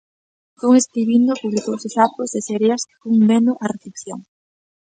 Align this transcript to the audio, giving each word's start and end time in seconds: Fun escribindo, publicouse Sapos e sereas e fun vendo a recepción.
Fun 0.59 0.73
escribindo, 0.81 1.39
publicouse 1.43 1.87
Sapos 1.95 2.29
e 2.39 2.41
sereas 2.47 2.81
e 2.91 2.93
fun 3.01 3.15
vendo 3.29 3.51
a 3.63 3.65
recepción. 3.73 4.19